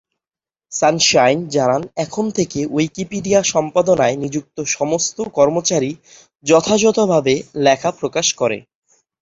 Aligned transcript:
Sunshine 0.71 1.39
জানান 1.47 1.81
এখন 1.97 2.25
থেকে 2.37 2.59
উইকিপিডিয়া 2.71 3.39
সম্পাদনায় 3.53 4.15
নিযুক্ত 4.15 4.57
সমস্ত 4.75 5.17
কর্মচারী 5.37 5.91
যথাযথভাবে 6.45 7.33
লেখা 7.65 7.89
প্রকাশ 7.99 8.27
করে। 8.33 8.57